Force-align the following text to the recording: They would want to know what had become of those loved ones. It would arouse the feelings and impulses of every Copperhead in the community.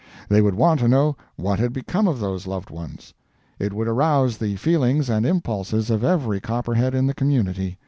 They 0.29 0.41
would 0.41 0.55
want 0.55 0.79
to 0.79 0.87
know 0.87 1.15
what 1.35 1.59
had 1.59 1.73
become 1.73 2.07
of 2.07 2.19
those 2.19 2.47
loved 2.47 2.71
ones. 2.71 3.13
It 3.59 3.71
would 3.71 3.87
arouse 3.87 4.39
the 4.39 4.55
feelings 4.55 5.11
and 5.11 5.27
impulses 5.27 5.91
of 5.91 6.03
every 6.03 6.39
Copperhead 6.39 6.95
in 6.95 7.05
the 7.05 7.13
community. 7.13 7.77